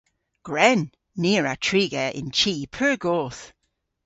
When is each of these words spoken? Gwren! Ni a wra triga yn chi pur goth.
Gwren! 0.47 0.81
Ni 1.19 1.31
a 1.39 1.41
wra 1.41 1.55
triga 1.65 2.05
yn 2.19 2.29
chi 2.37 2.53
pur 2.75 2.93
goth. 3.03 3.43